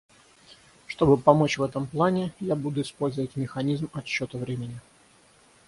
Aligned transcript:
Чтобы 0.87 1.15
помочь 1.15 1.59
в 1.59 1.61
этом 1.61 1.85
плане, 1.85 2.33
я 2.39 2.55
буду 2.55 2.81
использовать 2.81 3.35
механизм 3.35 3.87
отсчета 3.93 4.39
времени. 4.39 4.79